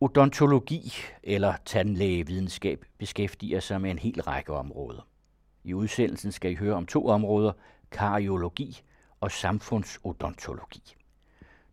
[0.00, 0.92] Odontologi
[1.22, 5.06] eller tandlægevidenskab beskæftiger sig med en hel række områder.
[5.64, 7.52] I udsendelsen skal I høre om to områder,
[7.90, 8.82] kariologi
[9.20, 10.96] og samfundsodontologi.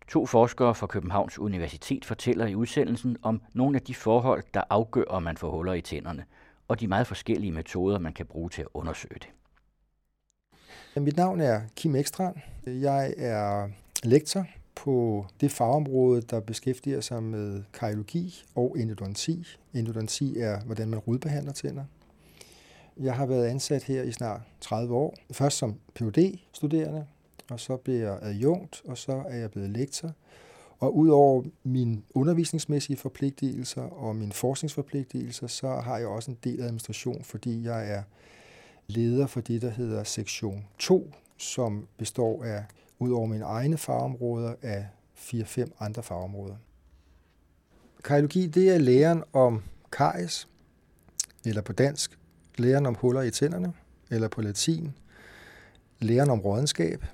[0.07, 5.03] To forskere fra Københavns Universitet fortæller i udsendelsen om nogle af de forhold, der afgør,
[5.03, 6.25] om man får huller i tænderne,
[6.67, 9.29] og de meget forskellige metoder, man kan bruge til at undersøge det.
[11.03, 12.35] Mit navn er Kim Ekstrand.
[12.65, 13.69] Jeg er
[14.03, 14.45] lektor
[14.75, 19.47] på det fagområde, der beskæftiger sig med kardiologi og endodonti.
[19.73, 21.83] Endodonti er, hvordan man rodbehandler tænder.
[22.99, 25.15] Jeg har været ansat her i snart 30 år.
[25.31, 27.05] Først som phd studerende
[27.49, 30.11] og så blev jeg adjunkt, og så er jeg blevet lektor.
[30.79, 37.23] Og udover mine undervisningsmæssige forpligtelser og mine forskningsforpligtelser, så har jeg også en del administration,
[37.23, 38.03] fordi jeg er
[38.87, 42.63] leder for det, der hedder sektion 2, som består af,
[42.99, 46.55] udover mine egne fagområder, af 4-5 andre fagområder.
[48.03, 50.47] Kariologi, det er læren om karies,
[51.45, 52.19] eller på dansk,
[52.57, 53.73] læren om huller i tænderne,
[54.09, 54.93] eller på latin,
[55.99, 57.05] læren om rådenskab,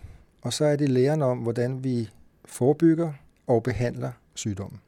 [0.42, 2.10] og så er det læren om, hvordan vi
[2.46, 3.14] forebygger
[3.48, 4.82] og behandler sygdommen.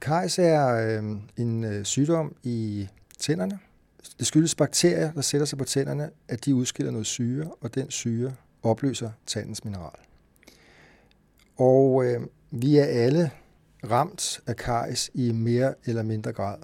[0.00, 3.58] Karies er øh, en øh, sygdom i tænderne.
[4.18, 7.90] Det skyldes bakterier, der sætter sig på tænderne, at de udskiller noget syre, og den
[7.90, 9.98] syre opløser tandens mineral.
[11.56, 13.30] Og øh, vi er alle
[13.90, 16.58] ramt af karies i mere eller mindre grad.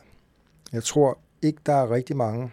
[0.73, 2.51] Jeg tror ikke, der er rigtig mange,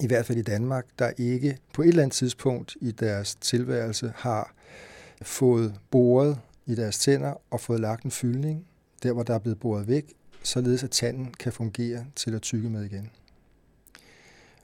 [0.00, 4.12] i hvert fald i Danmark, der ikke på et eller andet tidspunkt i deres tilværelse
[4.16, 4.54] har
[5.22, 8.66] fået boret i deres tænder og fået lagt en fyldning,
[9.02, 10.12] der hvor der er blevet boret væk,
[10.42, 13.10] således at tanden kan fungere til at tykke med igen.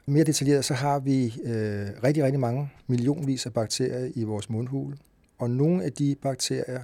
[0.07, 4.97] Mere detaljeret så har vi øh, rigtig, rigtig mange millionvis af bakterier i vores mundhule,
[5.39, 6.83] og nogle af de bakterier,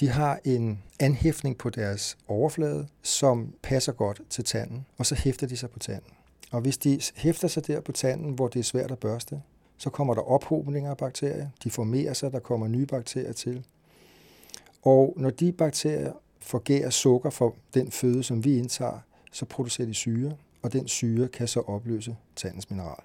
[0.00, 5.46] de har en anhæftning på deres overflade, som passer godt til tanden, og så hæfter
[5.46, 6.12] de sig på tanden.
[6.50, 9.42] Og hvis de hæfter sig der på tanden, hvor det er svært at børste,
[9.78, 13.64] så kommer der ophobninger af bakterier, de formerer sig, der kommer nye bakterier til.
[14.82, 18.98] Og når de bakterier forgærer sukker for den føde, som vi indtager,
[19.32, 23.02] så producerer de syre, og den syre kan så opløse tandens mineral.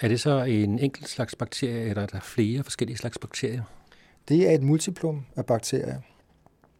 [0.00, 3.62] Er det så en enkelt slags bakterie, eller er der flere forskellige slags bakterier?
[4.28, 6.00] Det er et multiplum af bakterier.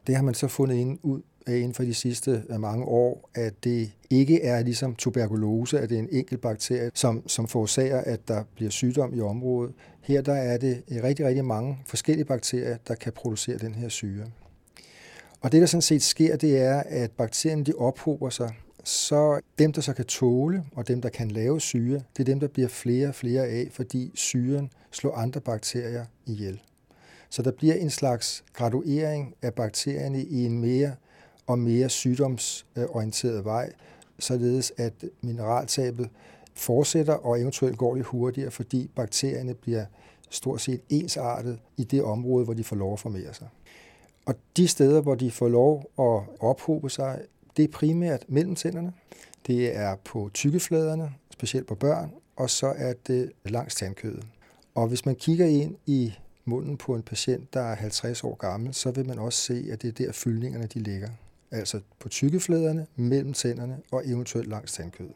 [0.07, 3.65] Det har man så fundet ind ud inden for de sidste øh, mange år, at
[3.65, 8.29] det ikke er ligesom tuberkulose, at det er en enkelt bakterie, som, som forårsager, at
[8.29, 9.75] der bliver sygdom i området.
[10.01, 13.89] Her der er det øh, rigtig, rigtig mange forskellige bakterier, der kan producere den her
[13.89, 14.25] syre.
[15.41, 19.73] Og det, der sådan set sker, det er, at bakterierne de ophober sig, så dem,
[19.73, 22.69] der så kan tåle, og dem, der kan lave syre, det er dem, der bliver
[22.69, 26.61] flere og flere af, fordi syren slår andre bakterier ihjel.
[27.31, 30.95] Så der bliver en slags graduering af bakterierne i en mere
[31.47, 33.73] og mere sygdomsorienteret vej,
[34.19, 36.09] således at mineraltabet
[36.55, 39.85] fortsætter og eventuelt går lidt hurtigere, fordi bakterierne bliver
[40.31, 43.49] stort set ensartet i det område, hvor de får lov at formere sig.
[44.27, 47.21] Og de steder, hvor de får lov at ophobe sig,
[47.57, 48.93] det er primært mellem tænderne.
[49.47, 54.27] Det er på tykkefladerne, specielt på børn, og så er det langs tandkødet.
[54.75, 56.13] Og hvis man kigger ind i
[56.45, 59.83] munden på en patient, der er 50 år gammel, så vil man også se, at
[59.83, 61.09] det er der fyldningerne de ligger
[61.51, 65.15] altså på tykkefladerne, mellem tænderne og eventuelt langs tandkødet.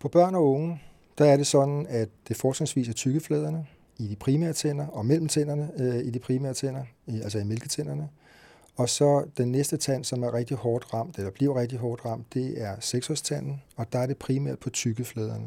[0.00, 0.82] På børn og unge,
[1.18, 3.66] der er det sådan, at det forskningsvis er tykkefladerne
[3.98, 7.44] i de primære tænder og mellem tænderne øh, i de primære tænder, i, altså i
[7.44, 8.08] mælketænderne.
[8.76, 12.34] Og så den næste tand, som er rigtig hårdt ramt, eller bliver rigtig hårdt ramt,
[12.34, 15.46] det er seksårstanden, og der er det primært på tykkefladerne.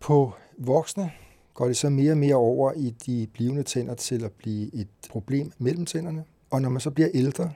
[0.00, 1.12] På voksne
[1.60, 4.88] går det så mere og mere over i de blivende tænder til at blive et
[5.10, 6.24] problem mellem tænderne.
[6.50, 7.52] Og når man så bliver ældre,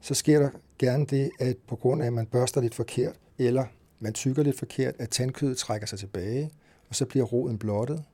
[0.00, 3.64] så sker der gerne det, at på grund af, at man børster lidt forkert, eller
[4.00, 6.50] man tykker lidt forkert, at tandkødet trækker sig tilbage,
[6.88, 8.04] og så bliver roden blottet.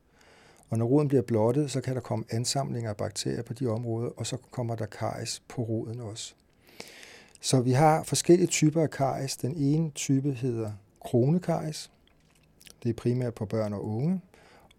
[0.71, 4.11] Og når roden bliver blottet, så kan der komme ansamlinger af bakterier på de områder,
[4.17, 6.35] og så kommer der karies på roden også.
[7.41, 9.37] Så vi har forskellige typer af karies.
[9.37, 10.73] Den ene type hedder
[11.05, 11.91] kronekaries.
[12.83, 14.21] Det er primært på børn og unge.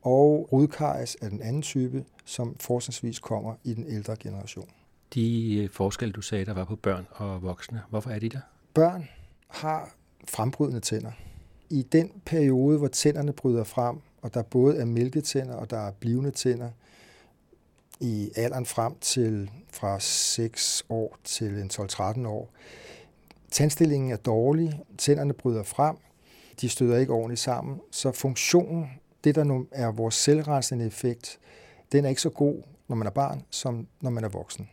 [0.09, 4.69] Og rodkaries er den anden type, som forskningsvis kommer i den ældre generation
[5.13, 7.81] de øh, forskelle, du sagde, der var på børn og voksne.
[7.89, 8.39] Hvorfor er de der?
[8.73, 9.09] Børn
[9.47, 9.95] har
[10.27, 11.11] frembrydende tænder.
[11.69, 15.91] I den periode, hvor tænderne bryder frem, og der både er mælketænder og der er
[15.91, 16.69] blivende tænder,
[17.99, 22.49] i alderen frem til fra 6 år til en 12-13 år.
[23.51, 25.95] Tandstillingen er dårlig, tænderne bryder frem,
[26.61, 28.89] de støder ikke ordentligt sammen, så funktionen,
[29.23, 31.39] det der nu er vores selvrensende effekt,
[31.91, 34.69] den er ikke så god, når man er barn, som når man er voksen.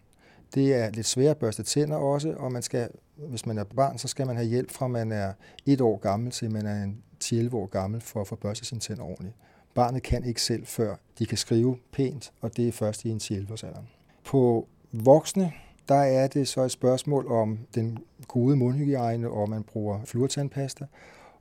[0.54, 3.98] Det er lidt svært at børste tænder også, og man skal hvis man er barn,
[3.98, 5.32] så skal man have hjælp fra man er
[5.66, 7.02] et år gammel til man er en
[7.32, 9.34] 11 år gammel for at få børstet sine tænder ordentligt.
[9.74, 13.20] Barnet kan ikke selv, før de kan skrive pænt, og det er først i en
[13.30, 13.82] 11 års alder.
[14.24, 15.52] På voksne,
[15.88, 20.86] der er det så et spørgsmål om den gode mundhygiejne, og man bruger fluortandpasta.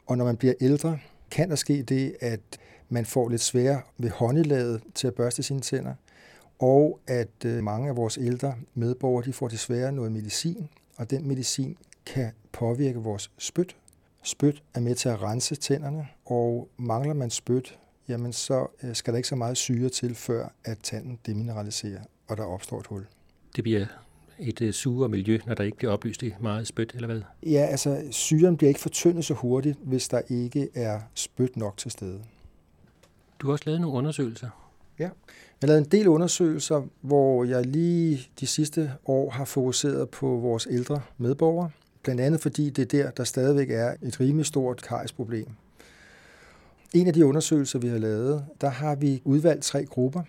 [0.05, 0.99] Og når man bliver ældre,
[1.31, 2.39] kan der ske det, at
[2.89, 5.93] man får lidt sværere ved håndelaget til at børste sine tænder,
[6.59, 11.27] og at øh, mange af vores ældre medborgere de får desværre noget medicin, og den
[11.27, 13.75] medicin kan påvirke vores spyt.
[14.23, 19.13] Spyt er med til at rense tænderne, og mangler man spyt, jamen så øh, skal
[19.13, 23.05] der ikke så meget syre til, før at tanden demineraliserer, og der opstår et hul.
[23.55, 23.85] Det bliver
[24.39, 27.21] et uh, sure miljø, når der ikke bliver oplyst i meget spyt, eller hvad?
[27.43, 31.91] Ja, altså syren bliver ikke fortyndet så hurtigt, hvis der ikke er spyt nok til
[31.91, 32.21] stede.
[33.45, 34.49] Du har også lavet nogle undersøgelser.
[34.99, 35.11] Ja, jeg
[35.61, 40.67] har lavet en del undersøgelser, hvor jeg lige de sidste år har fokuseret på vores
[40.71, 41.69] ældre medborgere.
[42.03, 45.47] Blandt andet fordi det er der, der stadigvæk er et rimelig stort kajsproblem.
[46.93, 50.23] En af de undersøgelser, vi har lavet, der har vi udvalgt tre grupper.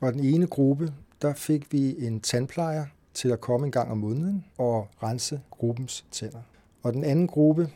[0.00, 3.98] Og den ene gruppe, der fik vi en tandplejer til at komme en gang om
[3.98, 6.40] måneden og rense gruppens tænder.
[6.82, 7.68] Og den anden gruppe,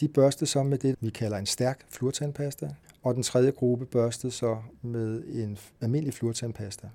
[0.00, 2.70] de børste så med det, vi kalder en stærk fluortandpasta,
[3.02, 6.88] og den tredje gruppe børstede så med en almindelig fluortandpasta.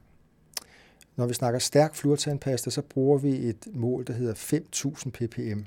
[1.15, 5.59] Når vi snakker stærk fluortandpasta, så bruger vi et mål, der hedder 5.000 ppm.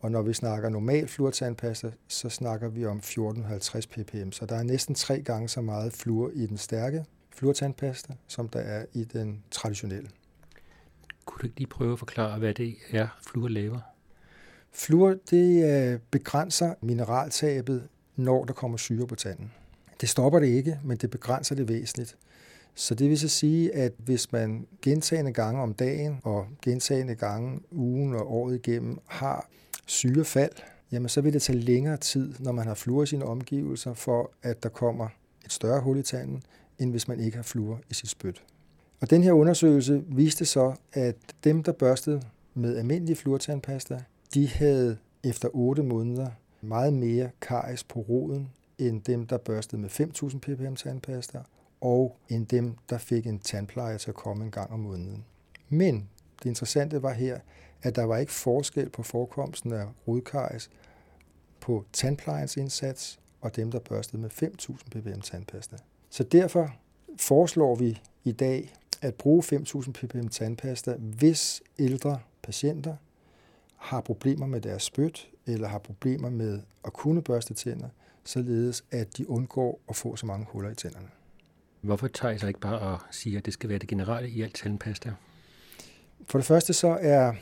[0.00, 4.32] Og når vi snakker normal fluortandpasta, så snakker vi om 1450 ppm.
[4.32, 8.60] Så der er næsten tre gange så meget fluor i den stærke fluortandpasta, som der
[8.60, 10.10] er i den traditionelle.
[11.24, 13.80] Kunne du ikke lige prøve at forklare, hvad det er, fluor laver?
[14.70, 17.88] Fluor det øh, begrænser mineraltabet,
[18.18, 19.52] når der kommer syre på tanden.
[20.00, 22.16] Det stopper det ikke, men det begrænser det væsentligt.
[22.74, 27.60] Så det vil så sige, at hvis man gentagende gange om dagen og gentagende gange
[27.70, 29.48] ugen og året igennem har
[29.86, 30.52] syrefald,
[30.92, 34.30] jamen så vil det tage længere tid, når man har fluor i sine omgivelser, for
[34.42, 35.08] at der kommer
[35.44, 36.42] et større hul i tanden,
[36.78, 38.42] end hvis man ikke har fluor i sit spyt.
[39.00, 42.22] Og den her undersøgelse viste så, at dem, der børstede
[42.54, 44.02] med almindelig fluortandpasta,
[44.34, 49.90] de havde efter 8 måneder meget mere karies på roden, end dem, der børstede med
[49.90, 51.38] 5.000 ppm tandpasta,
[51.80, 55.24] og end dem, der fik en tandpleje til at komme en gang om måneden.
[55.68, 56.08] Men
[56.42, 57.38] det interessante var her,
[57.82, 60.70] at der var ikke forskel på forekomsten af rodkaries
[61.60, 65.76] på tandplejens indsats og dem, der børstede med 5.000 ppm tandpasta.
[66.10, 66.74] Så derfor
[67.16, 72.96] foreslår vi i dag at bruge 5.000 ppm tandpasta, hvis ældre patienter
[73.78, 77.88] har problemer med deres spyt eller har problemer med at kunne børste tænder,
[78.24, 81.08] således at de undgår at få så mange huller i tænderne.
[81.80, 84.42] Hvorfor tager I så ikke bare og siger, at det skal være det generelle i
[84.42, 85.12] alt tandpasta?
[86.26, 87.32] For det første så er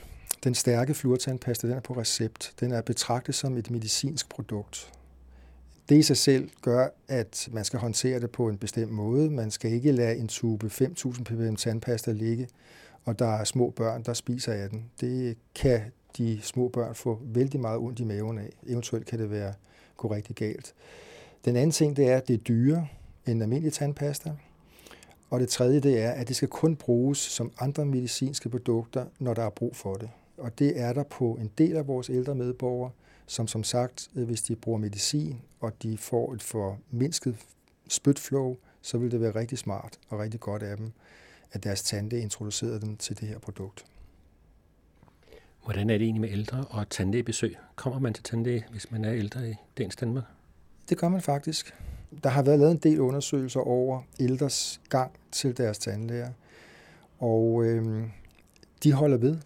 [0.44, 2.54] den stærke fluortandpasta, den er på recept.
[2.60, 4.92] Den er betragtet som et medicinsk produkt.
[5.88, 9.30] Det i sig selv gør, at man skal håndtere det på en bestemt måde.
[9.30, 12.48] Man skal ikke lade en tube 5.000 ppm tandpasta ligge,
[13.04, 14.90] og der er små børn, der spiser af den.
[15.00, 15.80] Det kan
[16.18, 18.50] de små børn få vældig meget ondt i maven af.
[18.66, 19.54] Eventuelt kan det være
[19.96, 20.74] gå rigtig galt.
[21.44, 22.88] Den anden ting, det er, at det er dyre
[23.26, 24.32] end almindelig tandpasta.
[25.30, 29.34] Og det tredje, det er, at det skal kun bruges som andre medicinske produkter, når
[29.34, 30.10] der er brug for det.
[30.36, 32.90] Og det er der på en del af vores ældre medborgere,
[33.26, 37.36] som som sagt, øh, hvis de bruger medicin, og de får et formindsket
[37.88, 40.92] spytflow, så vil det være rigtig smart og rigtig godt af dem,
[41.52, 43.84] at deres tante introducerede dem til det her produkt.
[45.66, 47.56] Hvordan er det egentlig med ældre og tandlægebesøg?
[47.76, 50.24] Kommer man til tandlæge, hvis man er ældre i dagens Danmark?
[50.88, 51.74] Det gør man faktisk.
[52.24, 56.30] Der har været lavet en del undersøgelser over ældres gang til deres tandlæger,
[57.18, 58.10] og øhm,
[58.82, 59.38] de holder ved.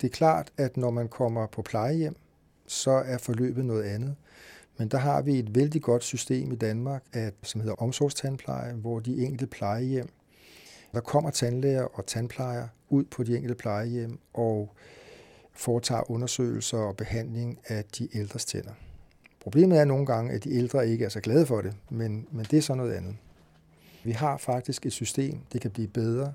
[0.00, 2.16] Det er klart, at når man kommer på plejehjem,
[2.66, 4.14] så er forløbet noget andet.
[4.76, 9.00] Men der har vi et vældig godt system i Danmark, at, som hedder omsorgstandpleje, hvor
[9.00, 10.08] de enkelte plejehjem,
[10.92, 14.74] der kommer tandlæger og tandplejer ud på de enkelte plejehjem og
[15.56, 18.72] foretager undersøgelser og behandling af de ældres tænder.
[19.40, 22.46] Problemet er nogle gange, at de ældre ikke er så glade for det, men, men
[22.50, 23.16] det er så noget andet.
[24.04, 26.32] Vi har faktisk et system, det kan blive bedre,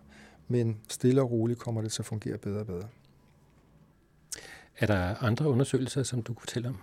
[0.48, 2.88] men stille og roligt kommer det til at fungere bedre og bedre.
[4.80, 6.78] Er der andre undersøgelser, som du kunne fortælle om?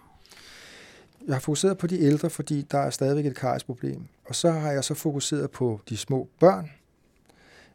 [1.26, 4.02] Jeg har fokuseret på de ældre, fordi der er stadigvæk et karisproblem.
[4.24, 6.70] Og så har jeg så fokuseret på de små børn,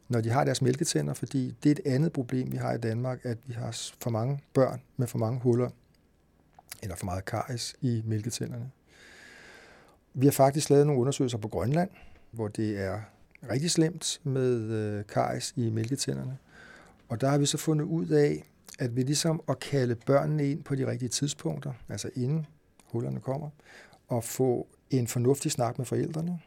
[0.10, 3.20] når de har deres mælketænder, fordi det er et andet problem, vi har i Danmark,
[3.24, 5.70] at vi har for mange børn med for mange huller,
[6.84, 8.72] eller for meget karies i mælketænderne.
[10.14, 11.90] Vi har faktisk lavet nogle undersøgelser på Grønland,
[12.32, 13.00] hvor det er
[13.52, 16.38] rigtig slemt med øh, karies i mælketænderne.
[17.10, 18.44] Og der har vi så fundet ud af,
[18.80, 22.46] at vi ligesom at kalde børnene ind på de rigtige tidspunkter, altså inden
[22.86, 23.50] hullerne kommer,
[24.08, 26.40] og få en fornuftig snak med forældrene,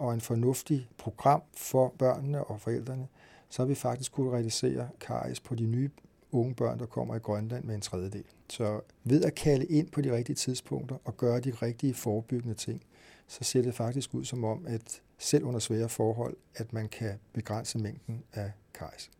[0.00, 3.06] og en fornuftig program for børnene og forældrene,
[3.48, 5.90] så har vi faktisk kunne realisere karies på de nye
[6.32, 8.24] unge børn, der kommer i Grønland med en tredjedel.
[8.50, 12.82] Så ved at kalde ind på de rigtige tidspunkter og gøre de rigtige forebyggende ting,
[13.28, 17.12] så ser det faktisk ud som om, at selv under svære forhold, at man kan
[17.32, 19.10] begrænse mængden af karies.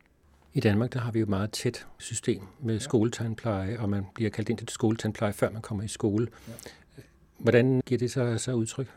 [0.54, 2.80] I Danmark der har vi jo et meget tæt system med ja.
[2.80, 6.28] skoletandpleje, og man bliver kaldt ind til skoletandpleje, før man kommer i skole.
[6.48, 6.52] Ja.
[7.38, 8.88] Hvordan giver det sig så udtryk?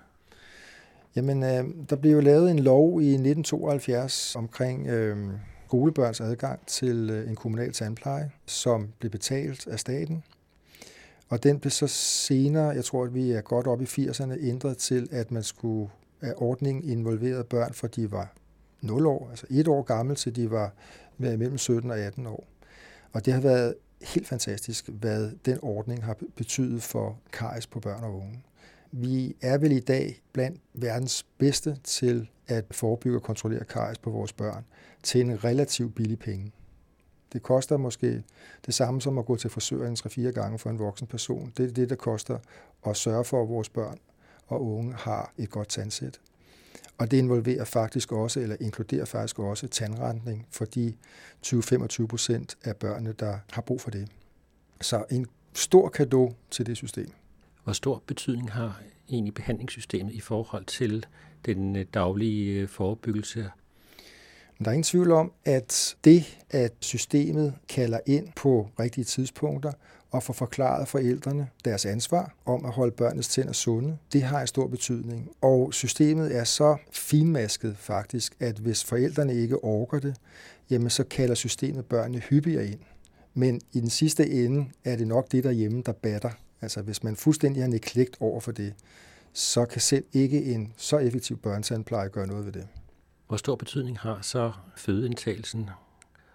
[1.15, 5.17] Jamen, øh, der blev jo lavet en lov i 1972 omkring øh,
[5.65, 10.23] skolebørns adgang til øh, en kommunal tandpleje, som blev betalt af staten.
[11.29, 14.77] Og den blev så senere, jeg tror, at vi er godt op i 80'erne, ændret
[14.77, 15.89] til, at man skulle
[16.21, 18.33] af ordningen involverede børn, for de var
[18.81, 20.73] 0 år, altså et år gammel, til de var
[21.17, 22.47] mellem 17 og 18 år.
[23.13, 28.03] Og det har været helt fantastisk, hvad den ordning har betydet for karies på børn
[28.03, 28.43] og unge.
[28.91, 34.09] Vi er vel i dag blandt verdens bedste til at forebygge og kontrollere karies på
[34.09, 34.65] vores børn
[35.03, 36.51] til en relativt billig penge.
[37.33, 38.23] Det koster måske
[38.65, 41.53] det samme som at gå til frisøren 3-4 gange for en voksen person.
[41.57, 42.37] Det er det, der koster
[42.85, 43.97] at sørge for, at vores børn
[44.47, 46.19] og unge har et godt tandsæt.
[46.97, 50.93] Og det involverer faktisk også, eller inkluderer faktisk også tandrentning for de
[51.45, 54.07] 20-25 procent af børnene, der har brug for det.
[54.81, 57.11] Så en stor gave til det system.
[57.63, 61.05] Hvor stor betydning har egentlig behandlingssystemet i forhold til
[61.45, 63.49] den øh, daglige øh, forebyggelse?
[64.59, 69.71] Der er ingen tvivl om, at det, at systemet kalder ind på rigtige tidspunkter
[70.11, 74.47] og får forklaret forældrene deres ansvar om at holde børnenes tænder sunde, det har en
[74.47, 75.31] stor betydning.
[75.41, 80.15] Og systemet er så finmasket faktisk, at hvis forældrene ikke orker det,
[80.69, 82.79] jamen så kalder systemet børnene hyppigere ind.
[83.33, 86.31] Men i den sidste ende er det nok det derhjemme, der batter.
[86.61, 88.73] Altså hvis man fuldstændig har neglekt over for det,
[89.33, 92.67] så kan selv ikke en så effektiv børnetandpleje gøre noget ved det.
[93.27, 95.69] Hvor stor betydning har så fødeindtagelsen,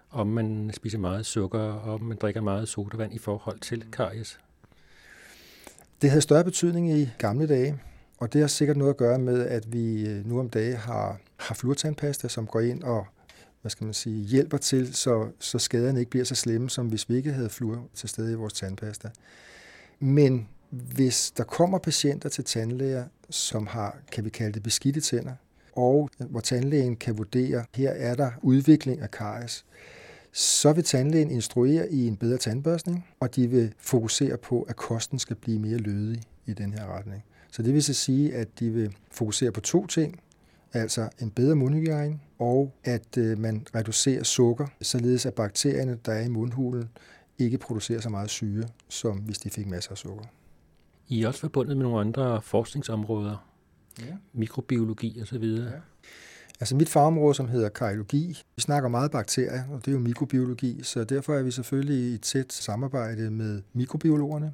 [0.09, 4.39] om man spiser meget sukker, og om man drikker meget sodavand i forhold til karies?
[6.01, 7.79] Det havde større betydning i gamle dage,
[8.17, 11.19] og det har sikkert noget at gøre med, at vi øh, nu om dage har,
[11.37, 13.07] har fluortandpasta, som går ind og
[13.61, 17.09] hvad skal man sige, hjælper til, så, så skaderne ikke bliver så slemme, som hvis
[17.09, 19.09] vi ikke havde fluor til stede i vores tandpasta.
[19.99, 25.33] Men hvis der kommer patienter til tandlæger, som har, kan vi kalde det, beskidte tænder,
[25.73, 29.65] og hvor tandlægen kan vurdere, her er der udvikling af karies,
[30.31, 35.19] så vil tandlægen instruere i en bedre tandbørstning, og de vil fokusere på, at kosten
[35.19, 37.23] skal blive mere lødig i den her retning.
[37.51, 40.19] Så det vil så sige, at de vil fokusere på to ting,
[40.73, 46.21] altså en bedre mundhygiejne, og at øh, man reducerer sukker, således at bakterierne, der er
[46.21, 46.89] i mundhulen,
[47.39, 50.25] ikke producerer så meget syre, som hvis de fik masser af sukker.
[51.07, 53.47] I er også forbundet med nogle andre forskningsområder,
[53.99, 54.15] ja.
[54.33, 55.43] mikrobiologi osv.
[55.43, 55.79] Ja.
[56.59, 60.79] Altså mit fagområde, som hedder kariologi, vi snakker meget bakterier, og det er jo mikrobiologi,
[60.83, 64.53] så derfor er vi selvfølgelig i tæt samarbejde med mikrobiologerne.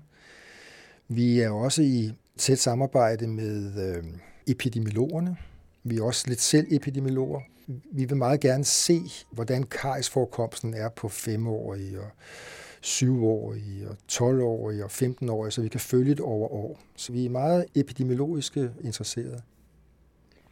[1.07, 4.03] Vi er også i tæt samarbejde med øh,
[4.47, 5.37] epidemiologerne.
[5.83, 7.41] Vi er også lidt selv epidemiologer.
[7.67, 12.09] Vi vil meget gerne se, hvordan karisforekomsten er på femårige og
[12.85, 16.79] 7-årige og 12-årige og 15-årige, så vi kan følge det over år.
[16.95, 19.41] Så vi er meget epidemiologiske interesserede.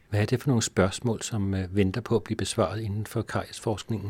[0.10, 3.22] Hvad er det for nogle spørgsmål, som øh, venter på at blive besvaret inden for
[3.22, 4.10] kariesforskningen?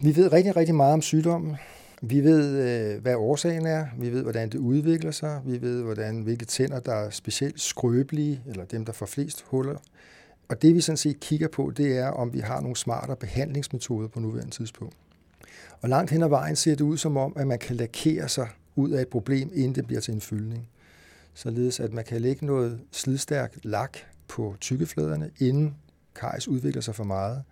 [0.00, 1.56] Vi ved rigtig, rigtig meget om sygdommen.
[2.02, 3.86] Vi ved, øh, hvad årsagen er.
[3.98, 5.40] Vi ved, hvordan det udvikler sig.
[5.44, 9.78] Vi ved, hvordan, hvilke tænder, der er specielt skrøbelige, eller dem, der får flest huller.
[10.48, 14.08] Og det, vi sådan set kigger på, det er, om vi har nogle smartere behandlingsmetoder
[14.08, 14.94] på nuværende tidspunkt.
[15.80, 18.48] Og langt hen ad vejen ser det ud som om, at man kan lakere sig
[18.76, 20.68] ud af et problem, inden det bliver til en fyldning.
[21.34, 25.76] Således at man kan lægge noget slidstærk lak på tykkefladerne, inden
[26.14, 27.42] karies udvikler sig for meget.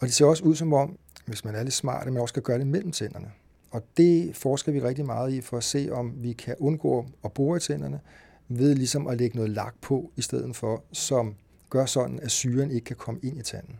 [0.00, 2.32] Og det ser også ud som om, hvis man er lidt smart, at man også
[2.32, 3.30] skal gøre det mellem tænderne.
[3.70, 7.32] Og det forsker vi rigtig meget i for at se, om vi kan undgå at
[7.32, 8.00] bore i tænderne
[8.48, 11.34] ved ligesom at lægge noget lak på i stedet for, som
[11.70, 13.78] gør sådan, at syren ikke kan komme ind i tanden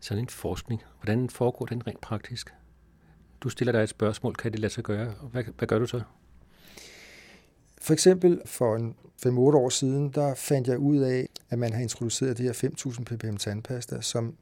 [0.00, 2.54] sådan en forskning, hvordan foregår den rent praktisk?
[3.40, 5.14] Du stiller dig et spørgsmål, kan det lade sig gøre?
[5.32, 6.00] Hvad, hvad gør du så?
[7.80, 8.94] For eksempel for en
[9.26, 13.04] 5-8 år siden, der fandt jeg ud af, at man har introduceret det her 5.000
[13.04, 14.34] ppm tandpasta, som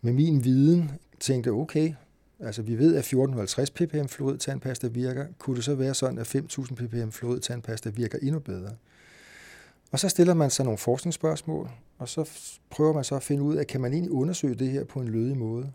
[0.00, 1.92] med min viden tænkte, okay,
[2.40, 5.26] altså vi ved, at 1450 ppm fluorid tandpasta virker.
[5.38, 8.70] Kunne det så være sådan, at 5.000 ppm fluorid tandpasta virker endnu bedre?
[9.90, 12.30] Og så stiller man sig nogle forskningsspørgsmål, og så
[12.70, 15.08] prøver man så at finde ud af, kan man egentlig undersøge det her på en
[15.08, 15.72] lødig måde.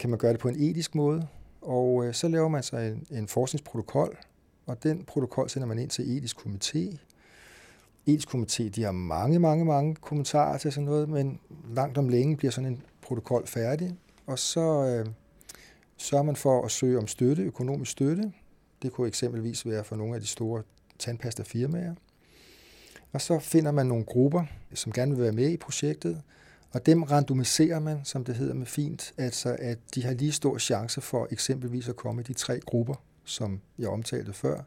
[0.00, 1.26] kan man gøre det på en etisk måde,
[1.60, 4.18] og øh, så laver man sig en, en forskningsprotokol,
[4.66, 6.96] og den protokol sender man ind til etisk komité.
[8.06, 11.40] Etisk komité, de har mange, mange, mange kommentarer til sådan noget, men
[11.74, 13.96] langt om længe bliver sådan en protokol færdig,
[14.26, 15.06] og så øh,
[15.96, 18.32] sørger man for at søge om støtte, økonomisk støtte.
[18.82, 20.62] Det kunne eksempelvis være for nogle af de store
[20.98, 21.94] tandpastafirmaer.
[23.16, 24.44] Og så finder man nogle grupper,
[24.74, 26.22] som gerne vil være med i projektet,
[26.72, 30.58] og dem randomiserer man, som det hedder med fint, altså at de har lige stor
[30.58, 32.94] chance for eksempelvis at komme i de tre grupper,
[33.24, 34.60] som jeg omtalte før.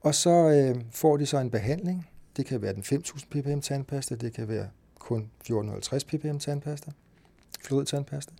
[0.00, 2.08] Og så øh, får de så en behandling.
[2.36, 4.68] Det kan være den 5.000 ppm tandpasta, det kan være
[4.98, 6.90] kun 1450 ppm tandpasta,
[7.60, 8.32] flodtandpasta.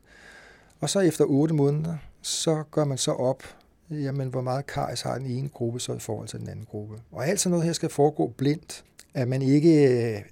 [0.80, 3.42] Og så efter 8 måneder, så gør man så op,
[3.90, 6.94] jamen, hvor meget karies har den ene gruppe så i forhold til den anden gruppe.
[7.12, 8.84] Og alt sådan noget her skal foregå blindt,
[9.14, 10.23] at man ikke øh,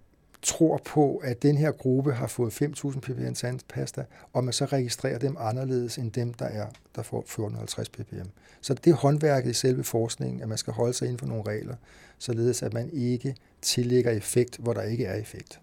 [0.42, 5.18] tror på, at den her gruppe har fået 5.000 ppm tandpasta, og man så registrerer
[5.18, 8.28] dem anderledes end dem, der er der får 450 ppm.
[8.60, 11.44] Så det er håndværket i selve forskningen, at man skal holde sig inden for nogle
[11.46, 11.74] regler,
[12.18, 15.60] således at man ikke tillægger effekt, hvor der ikke er effekt.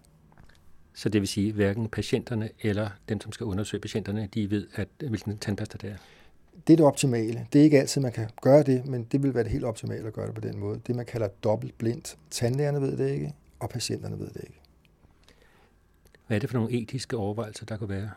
[0.94, 4.66] Så det vil sige, at hverken patienterne eller dem, som skal undersøge patienterne, de ved,
[4.74, 5.96] at, hvilken tandpasta det er?
[6.66, 7.46] Det er det optimale.
[7.52, 10.06] Det er ikke altid, man kan gøre det, men det vil være det helt optimale
[10.06, 10.80] at gøre det på den måde.
[10.86, 12.18] Det, man kalder dobbelt blindt.
[12.30, 14.60] Tandlægerne ved det ikke, og patienterne ved det ikke.
[16.26, 18.10] Hvad er det for nogle etiske overvejelser, der kunne være?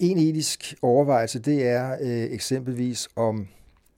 [0.00, 3.46] En etisk overvejelse, det er øh, eksempelvis om,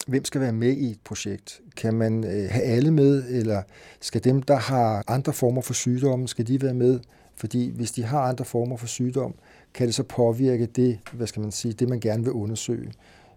[0.06, 1.60] hvem skal være med i et projekt?
[1.76, 3.62] Kan man øh, have alle med, eller
[4.00, 7.00] skal dem, der har andre former for sygdomme, skal de være med?
[7.34, 9.34] Fordi hvis de har andre former for sygdom,
[9.74, 12.92] kan det så påvirke det, hvad skal man sige, det man gerne vil undersøge.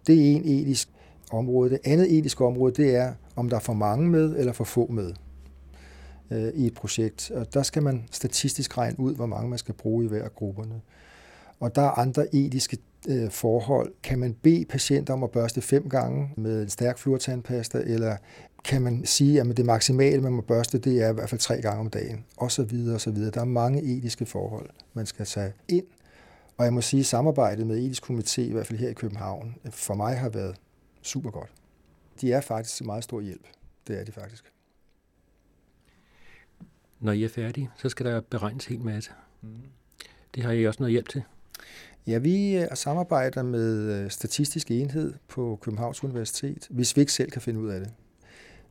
[0.06, 0.88] Det er en etisk
[1.32, 1.70] område.
[1.70, 4.86] Det andet etiske område, det er, om der er for mange med eller for få
[4.90, 5.12] med
[6.30, 7.30] øh, i et projekt.
[7.30, 10.34] Og der skal man statistisk regne ud, hvor mange man skal bruge i hver af
[10.34, 10.80] grupperne.
[11.60, 13.92] Og der er andre etiske øh, forhold.
[14.02, 18.16] Kan man bede patienter om at børste fem gange med en stærk fluortandpasta, eller
[18.64, 21.60] kan man sige, at det maksimale, man må børste, det er i hvert fald tre
[21.60, 23.30] gange om dagen, og så videre, og så videre.
[23.30, 25.84] Der er mange etiske forhold, man skal tage ind.
[26.56, 29.56] Og jeg må sige, at samarbejdet med etisk komité, i hvert fald her i København,
[29.70, 30.56] for mig har været
[31.02, 31.52] super godt.
[32.20, 33.46] De er faktisk en meget stor hjælp.
[33.86, 34.52] Det er de faktisk.
[37.00, 39.10] Når I er færdige, så skal der beregnes helt masse.
[39.42, 39.48] Mm.
[40.34, 41.22] Det har I også noget hjælp til?
[42.06, 47.30] Ja, vi øh, samarbejder med øh, Statistisk Enhed på Københavns Universitet, hvis vi ikke selv
[47.30, 47.92] kan finde ud af det.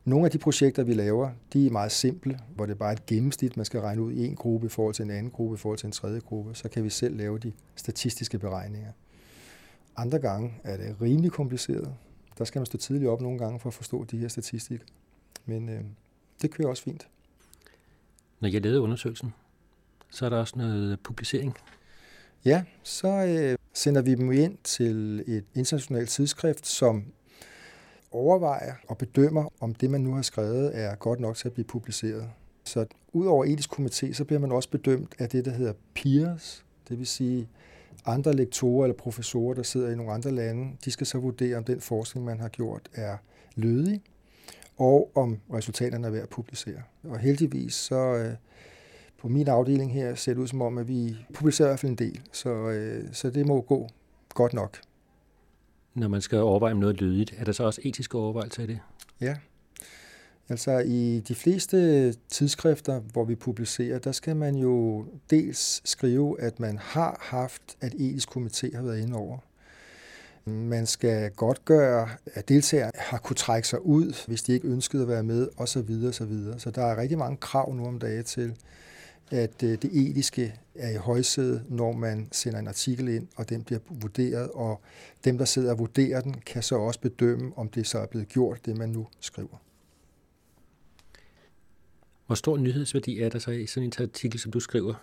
[0.06, 3.06] Nogle af de projekter, vi laver, de er meget simple, hvor det er bare et
[3.06, 5.58] gennemsnit, man skal regne ud i en gruppe i forhold til en anden gruppe, i
[5.58, 6.54] forhold til en tredje gruppe.
[6.54, 8.92] Så kan vi selv lave de statistiske beregninger.
[9.96, 11.94] Andre gange er det rimelig kompliceret.
[12.38, 14.86] Der skal man stå tidligt op nogle gange for at forstå de her statistikker.
[15.46, 15.80] Men øh,
[16.42, 17.08] det kører også fint.
[18.40, 19.34] Når jeg lavede undersøgelsen,
[20.10, 21.54] så er der også noget publicering.
[22.44, 27.04] Ja, så øh, sender vi dem ind til et internationalt tidsskrift, som
[28.16, 31.64] overvejer og bedømmer, om det, man nu har skrevet, er godt nok til at blive
[31.64, 32.30] publiceret.
[32.64, 36.98] Så udover etisk komité, så bliver man også bedømt af det, der hedder peers, det
[36.98, 37.48] vil sige
[38.06, 40.76] andre lektorer eller professorer, der sidder i nogle andre lande.
[40.84, 43.16] De skal så vurdere, om den forskning, man har gjort, er
[43.54, 44.02] lødig,
[44.76, 46.82] og om resultaterne er værd at publicere.
[47.04, 48.34] Og heldigvis så øh,
[49.18, 51.92] på min afdeling her ser det ud som om, at vi publicerer i hvert fald
[51.92, 53.88] en del, så, øh, så det må gå
[54.34, 54.80] godt nok.
[55.96, 58.78] Når man skal overveje om noget lydigt, er der så også etiske overvejelser i det?
[59.20, 59.36] Ja.
[60.48, 66.60] Altså i de fleste tidsskrifter, hvor vi publicerer, der skal man jo dels skrive, at
[66.60, 69.38] man har haft, at etisk komité har været inde over.
[70.50, 75.02] Man skal godt gøre, at deltagere har kunne trække sig ud, hvis de ikke ønskede
[75.02, 75.90] at være med, osv.
[76.08, 76.58] osv.
[76.58, 78.56] Så der er rigtig mange krav nu om dagen til,
[79.30, 83.62] at øh, det etiske er i højsædet, når man sender en artikel ind, og den
[83.62, 84.80] bliver vurderet, og
[85.24, 88.28] dem, der sidder og vurderer den, kan så også bedømme, om det så er blevet
[88.28, 89.62] gjort, det man nu skriver.
[92.26, 94.94] Hvor stor nyhedsværdi er der så i sådan en artikel, som du skriver?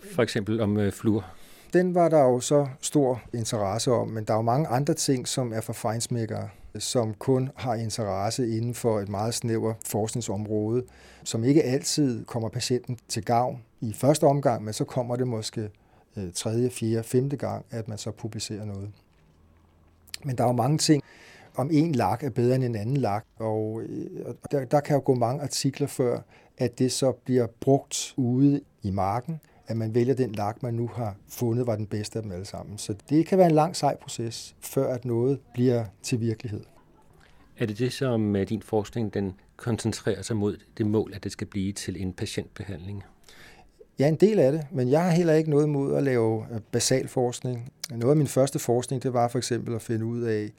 [0.00, 1.26] For eksempel om øh, fluor?
[1.72, 5.28] Den var der jo så stor interesse om, men der er jo mange andre ting,
[5.28, 10.84] som er for fejnsmækkere, som kun har interesse inden for et meget snævert forskningsområde,
[11.24, 15.70] som ikke altid kommer patienten til gavn i første omgang, men så kommer det måske
[16.16, 18.90] øh, tredje, fjerde, femte gang, at man så publicerer noget.
[20.24, 21.02] Men der er jo mange ting,
[21.56, 25.02] om en lak er bedre end en anden lak, og øh, der, der kan jo
[25.04, 26.20] gå mange artikler før,
[26.58, 30.90] at det så bliver brugt ude i marken, at man vælger den lak, man nu
[30.94, 32.78] har fundet, var den bedste af dem alle sammen.
[32.78, 36.60] Så det kan være en lang, sej proces, før at noget bliver til virkelighed.
[37.58, 41.32] Er det det, som med din forskning den koncentrerer sig mod det mål, at det
[41.32, 43.04] skal blive til en patientbehandling?
[43.98, 46.60] Ja, en del af det, men jeg har heller ikke noget imod at lave øh,
[46.60, 47.72] basal forskning.
[47.90, 50.50] Noget af min første forskning, det var for eksempel at finde ud af,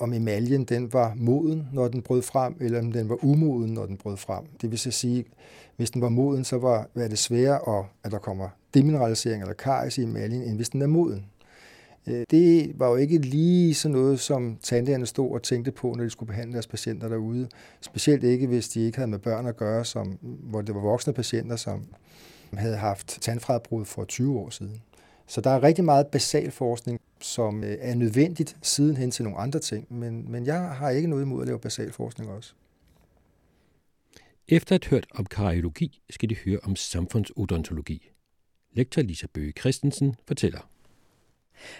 [0.00, 3.86] om emaljen den var moden, når den brød frem, eller om den var umoden, når
[3.86, 4.44] den brød frem.
[4.60, 5.24] Det vil sige,
[5.76, 9.54] hvis den var moden, så var, var det sværere, at, at der kommer demineralisering eller
[9.54, 11.26] karies i emaljen, end hvis den er moden.
[12.06, 16.04] Øh, det var jo ikke lige sådan noget, som tandlægerne stod og tænkte på, når
[16.04, 17.48] de skulle behandle deres patienter derude.
[17.80, 21.12] Specielt ikke, hvis de ikke havde med børn at gøre, som, hvor det var voksne
[21.12, 21.84] patienter, som
[22.54, 24.80] havde haft tandfradbrud for 20 år siden.
[25.26, 29.58] Så der er rigtig meget basal forskning, som øh, er nødvendigt sidenhen til nogle andre
[29.60, 32.54] ting, men, men jeg har ikke noget imod at lave basal forskning også.
[34.48, 38.10] Efter at have hørt om kariologi, skal de høre om samfundsodontologi.
[38.72, 40.68] Lektor Lisa Bøge Christensen fortæller.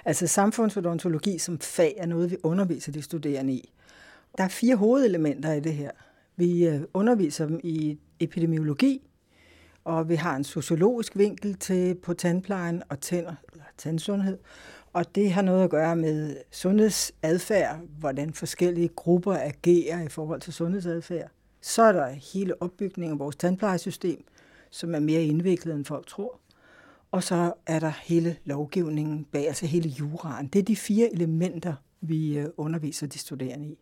[0.04, 3.72] Altså samfundsodontologi som fag er noget, vi underviser de studerende i.
[4.38, 5.90] Der er fire hovedelementer i det her.
[6.36, 9.02] Vi øh, underviser dem i epidemiologi,
[9.86, 14.38] og vi har en sociologisk vinkel til på tandplejen og tænder, eller tandsundhed.
[14.92, 20.52] Og det har noget at gøre med sundhedsadfærd, hvordan forskellige grupper agerer i forhold til
[20.52, 21.30] sundhedsadfærd.
[21.60, 24.24] Så er der hele opbygningen af vores tandplejesystem,
[24.70, 26.40] som er mere indviklet, end folk tror.
[27.10, 30.46] Og så er der hele lovgivningen bag, altså hele juraen.
[30.46, 33.78] Det er de fire elementer, vi øh, underviser de studerende i.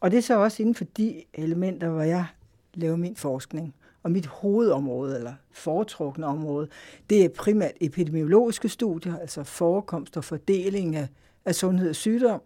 [0.00, 2.26] Og det er så også inden for de elementer, hvor jeg
[2.74, 3.74] laver min forskning.
[4.02, 6.68] Og mit hovedområde, eller foretrukne område,
[7.10, 11.08] det er primært epidemiologiske studier, altså forekomst og fordeling af,
[11.44, 12.42] af sundhed og sygdom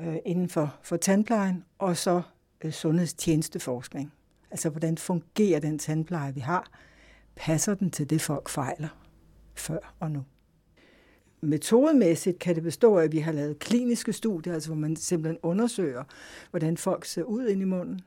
[0.00, 2.22] øh, inden for, for tandplejen, og så
[2.64, 4.12] øh, sundhedstjenesteforskning.
[4.50, 6.70] Altså, hvordan fungerer den tandpleje, vi har?
[7.36, 8.88] Passer den til det, folk fejler
[9.54, 10.24] før og nu?
[11.40, 15.38] Metodemæssigt kan det bestå af, at vi har lavet kliniske studier, altså hvor man simpelthen
[15.42, 16.04] undersøger,
[16.50, 18.00] hvordan folk ser ud ind i munden.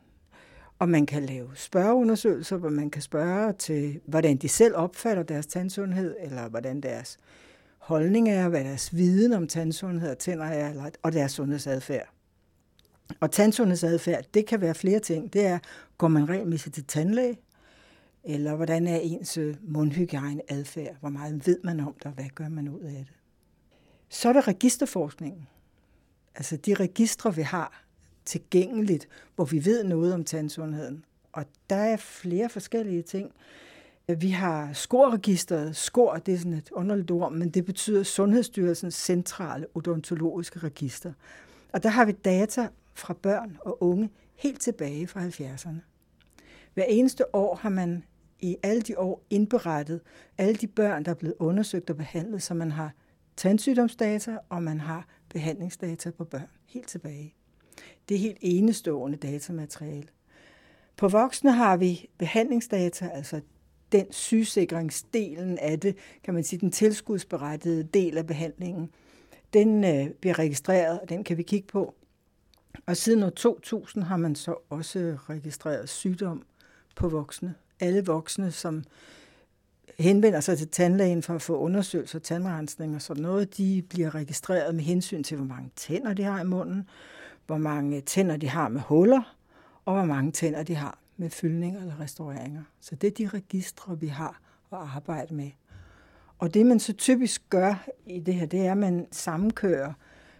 [0.80, 5.46] Og man kan lave spørgeundersøgelser, hvor man kan spørge til, hvordan de selv opfatter deres
[5.46, 7.18] tandsundhed, eller hvordan deres
[7.78, 12.10] holdning er, hvad deres viden om tandsundhed og tænder er, og deres sundhedsadfærd.
[13.20, 15.34] Og tandsundhedsadfærd, det kan være flere ting.
[15.34, 15.60] Det er,
[15.98, 17.40] går man regelmæssigt til tandlæge?
[18.24, 19.72] Eller hvordan er ens mundhygiejneadfærd?
[19.72, 20.96] mundhygiejne adfærd?
[21.00, 23.14] Hvor meget ved man om det, og hvad gør man ud af det?
[24.10, 25.48] Så er der registerforskningen.
[26.36, 27.89] Altså de registre, vi har
[28.30, 31.06] tilgængeligt, hvor vi ved noget om tandsundheden.
[31.32, 33.32] Og der er flere forskellige ting.
[34.18, 35.76] Vi har skorregisteret.
[35.76, 41.14] Skor, det er sådan et underligt ord, men det betyder Sundhedsstyrelsens centrale odontologiske register.
[41.74, 45.82] Og der har vi data fra børn og unge helt tilbage fra 70'erne.
[46.74, 48.04] Hver eneste år har man
[48.40, 50.02] i alle de år indberettet
[50.38, 52.94] alle de børn, der er blevet undersøgt og behandlet, så man har
[53.38, 57.36] tandsygdomsdata, og man har behandlingsdata på børn helt tilbage.
[58.10, 60.08] Det er helt enestående datamateriale.
[60.98, 63.42] På voksne har vi behandlingsdata, altså
[63.92, 68.90] den sygesikringsdelen af det, kan man sige, den tilskudsberettede del af behandlingen.
[69.54, 71.96] Den øh, bliver registreret, og den kan vi kigge på.
[72.86, 76.44] Og siden år 2000 har man så også registreret sygdom
[76.96, 77.56] på voksne.
[77.80, 78.84] Alle voksne, som
[80.00, 84.76] henvender sig til tandlægen for at få undersøgelser, tandrensning og sådan noget, de bliver registreret
[84.76, 86.90] med hensyn til, hvor mange tænder de har i munden,
[87.50, 89.38] hvor mange tænder de har med huller,
[89.86, 92.64] og hvor mange tænder de har med fyldninger eller restaureringer.
[92.80, 95.52] Så det er de registre, vi har at arbejde med.
[96.38, 99.94] Og det, man så typisk gør i det her, det er, at man sammenkører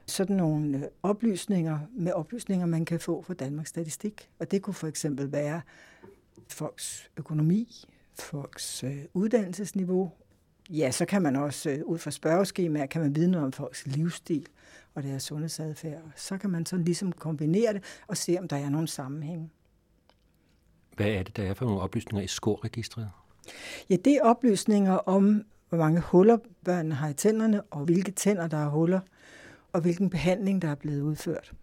[0.06, 4.30] sådan nogle øh, oplysninger med oplysninger, man kan få fra Danmarks Statistik.
[4.40, 5.62] Og det kunne for eksempel være
[6.48, 7.86] folks økonomi,
[8.20, 10.12] folks øh, uddannelsesniveau.
[10.70, 13.88] Ja, så kan man også øh, ud fra spørgeskemaer, kan man vide noget om folks
[13.88, 14.48] livsstil
[14.96, 16.02] og deres sundhedsadfærd.
[16.16, 19.52] Så kan man så ligesom kombinere det og se, om der er nogen sammenhæng.
[20.96, 23.10] Hvad er det, der er for nogle oplysninger i skorregistret?
[23.90, 28.48] Ja, det er oplysninger om, hvor mange huller børnene har i tænderne, og hvilke tænder,
[28.48, 29.00] der har huller,
[29.74, 31.54] og hvilken behandling, der er blevet udført.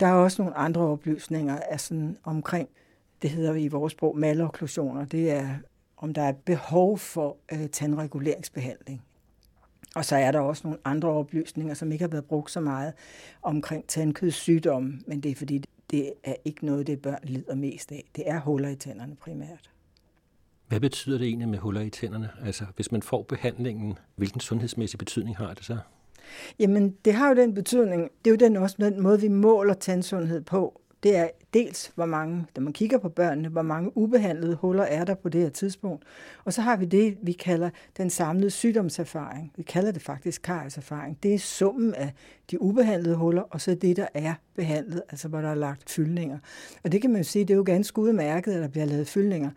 [0.00, 2.68] Der er også nogle andre oplysninger af sådan omkring,
[3.22, 5.04] det hedder vi i vores sprog, malokklusioner.
[5.04, 5.56] Det er,
[5.96, 9.02] om der er behov for øh, tandreguleringsbehandling.
[9.96, 12.92] Og så er der også nogle andre oplysninger, som ikke har været brugt så meget
[13.42, 18.04] omkring tandkødssygdomme, men det er fordi, det er ikke noget, det børn lider mest af.
[18.16, 19.70] Det er huller i tænderne primært.
[20.68, 22.30] Hvad betyder det egentlig med huller i tænderne?
[22.44, 25.78] Altså, hvis man får behandlingen, hvilken sundhedsmæssig betydning har det så?
[26.58, 28.10] Jamen, det har jo den betydning.
[28.24, 32.06] Det er jo den også den måde, vi måler tandsundhed på det er dels, hvor
[32.06, 35.48] mange, når man kigger på børnene, hvor mange ubehandlede huller er der på det her
[35.48, 36.04] tidspunkt.
[36.44, 39.52] Og så har vi det, vi kalder den samlede sygdomserfaring.
[39.56, 41.18] Vi kalder det faktisk karieserfaring.
[41.22, 42.12] Det er summen af
[42.50, 46.38] de ubehandlede huller, og så det, der er behandlet, altså hvor der er lagt fyldninger.
[46.84, 49.08] Og det kan man jo sige, det er jo ganske udmærket, at der bliver lavet
[49.08, 49.50] fyldninger.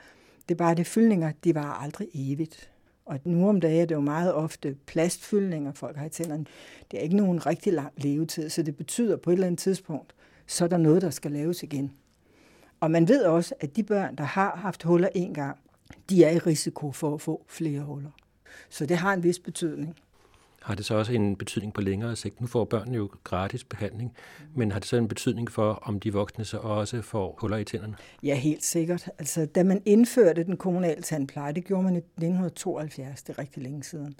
[0.49, 2.71] Det er bare det, fyldninger, de var aldrig evigt.
[3.05, 6.45] Og nu om dagen er det jo meget ofte plastfyldninger, folk har i tænderne.
[6.91, 10.13] Det er ikke nogen rigtig lang levetid, så det betyder på et eller andet tidspunkt,
[10.49, 11.91] så er der noget, der skal laves igen.
[12.79, 15.57] Og man ved også, at de børn, der har haft huller en gang,
[16.09, 18.09] de er i risiko for at få flere huller.
[18.69, 19.95] Så det har en vis betydning.
[20.61, 22.41] Har det så også en betydning på længere sigt?
[22.41, 24.15] Nu får børnene jo gratis behandling,
[24.55, 27.63] men har det så en betydning for, om de voksne så også får huller i
[27.63, 27.95] tænderne?
[28.23, 29.09] Ja, helt sikkert.
[29.19, 33.63] Altså, da man indførte den kommunale tandpleje, det gjorde man i 1972, det er rigtig
[33.63, 34.15] længe siden,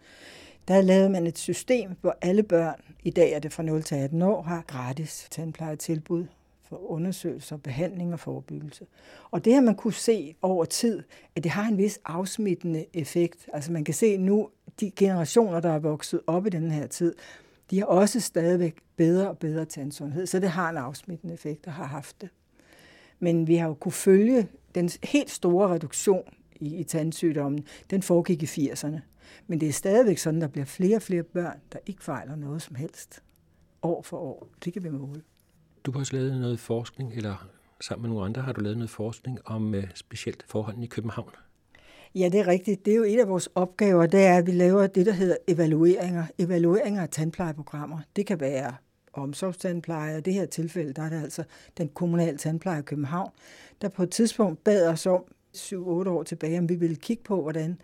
[0.70, 3.96] der lavede man et system, hvor alle børn, i dag er det fra 0 til
[3.96, 6.26] 18 år, har gratis tandplejetilbud
[6.64, 8.86] for undersøgelser, behandling og forebyggelse.
[9.32, 11.04] Og det har man kunne se over tid,
[11.36, 13.50] at det har en vis afsmittende effekt.
[13.54, 17.16] Altså man kan se nu, de generationer, der er vokset op i den her tid,
[17.72, 21.74] de har også stadigvæk bedre og bedre tandsundhed, så det har en afsmittende effekt og
[21.74, 22.30] har haft det.
[23.20, 26.24] Men vi har jo kunne følge den helt store reduktion
[26.60, 29.00] i, i tandsygdommen, den foregik i 80'erne.
[29.48, 32.62] Men det er stadigvæk sådan, der bliver flere og flere børn, der ikke fejler noget
[32.62, 33.24] som helst.
[33.84, 34.48] År for år.
[34.66, 35.22] Det kan vi måle.
[35.86, 37.50] Du har også lavet noget forskning, eller
[37.82, 41.30] sammen med nogle andre har du lavet noget forskning om uh, specielt forholdene i København.
[42.16, 42.86] Ja, det er rigtigt.
[42.86, 45.36] Det er jo et af vores opgaver, det er, at vi laver det, der hedder
[45.48, 46.26] evalueringer.
[46.38, 48.00] Evalueringer af tandplejeprogrammer.
[48.16, 48.76] Det kan være
[49.14, 51.44] omsorgstandpleje, og i det her tilfælde, der er det altså
[51.78, 53.32] den kommunale tandpleje i København,
[53.82, 55.24] der på et tidspunkt bad os om
[55.58, 55.76] 7-8
[56.10, 57.82] år tilbage, om vi ville kigge på, hvordan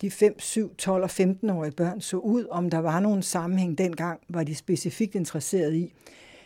[0.00, 4.20] de 5, 7, 12 og 15-årige børn så ud, om der var nogen sammenhæng dengang,
[4.28, 5.92] var de specifikt interesseret i,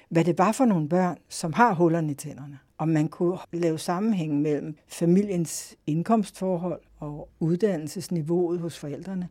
[0.08, 2.58] hvad det var for nogle børn, som har hullerne i tænderne.
[2.78, 9.28] Om man kunne lave sammenhæng mellem familiens indkomstforhold og uddannelsesniveauet hos forældrene,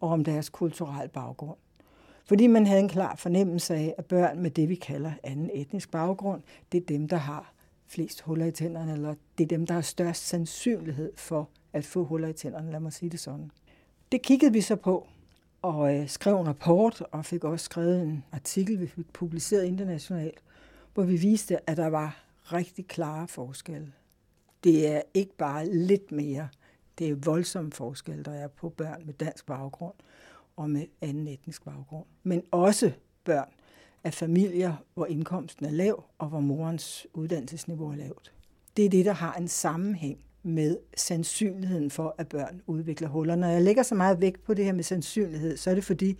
[0.00, 1.56] og om deres kulturelle baggrund.
[2.24, 5.90] Fordi man havde en klar fornemmelse af, at børn med det, vi kalder anden etnisk
[5.90, 7.52] baggrund, det er dem, der har
[7.90, 12.04] flest huller i tænderne, eller det er dem, der har størst sandsynlighed for at få
[12.04, 13.50] huller i tænderne, lad mig sige det sådan.
[14.12, 15.06] Det kiggede vi så på,
[15.62, 20.42] og øh, skrev en rapport, og fik også skrevet en artikel, vi fik publiceret internationalt,
[20.94, 23.92] hvor vi viste, at der var rigtig klare forskelle.
[24.64, 26.48] Det er ikke bare lidt mere,
[26.98, 29.94] det er voldsomme forskelle, der er på børn med dansk baggrund
[30.56, 32.06] og med anden etnisk baggrund.
[32.22, 32.92] Men også
[33.24, 33.48] børn
[34.04, 38.32] af familier, hvor indkomsten er lav, og hvor morens uddannelsesniveau er lavt.
[38.76, 43.36] Det er det, der har en sammenhæng med sandsynligheden for, at børn udvikler huller.
[43.36, 46.16] Når jeg lægger så meget vægt på det her med sandsynlighed, så er det fordi,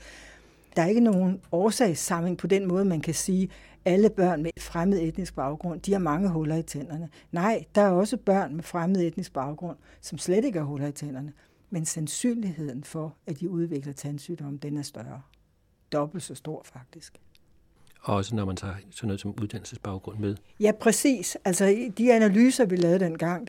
[0.76, 3.50] der er ikke nogen årsagssammenhæng på den måde, man kan sige,
[3.84, 7.08] alle børn med fremmed etnisk baggrund, de har mange huller i tænderne.
[7.32, 10.92] Nej, der er også børn med fremmed etnisk baggrund, som slet ikke har huller i
[10.92, 11.32] tænderne.
[11.70, 15.22] Men sandsynligheden for, at de udvikler tandsygdom, den er større.
[15.92, 17.20] Dobbelt så stor faktisk.
[18.02, 20.36] Også når man tager sådan noget som uddannelsesbaggrund med.
[20.60, 21.36] Ja, præcis.
[21.44, 23.48] Altså de analyser, vi lavede dengang,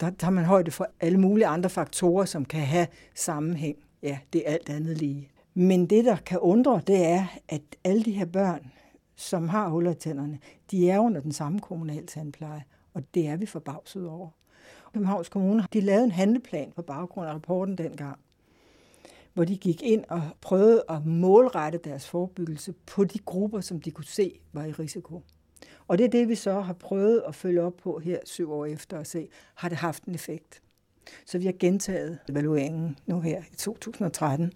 [0.00, 3.76] der tager man højde for alle mulige andre faktorer, som kan have sammenhæng.
[4.02, 5.28] Ja, det er alt andet lige.
[5.54, 8.72] Men det, der kan undre, det er, at alle de her børn,
[9.16, 10.38] som har huller i tænderne,
[10.70, 12.64] de er under den samme kommunale tandpleje,
[12.94, 14.28] og det er vi forbavset over.
[14.92, 18.18] Københavns Kommune de lavede en handleplan på baggrund af rapporten dengang,
[19.34, 23.90] hvor de gik ind og prøvede at målrette deres forebyggelse på de grupper, som de
[23.90, 25.22] kunne se var i risiko.
[25.88, 28.66] Og det er det, vi så har prøvet at følge op på her syv år
[28.66, 30.62] efter og se, har det haft en effekt.
[31.26, 34.52] Så vi har gentaget evalueringen nu her i 2013.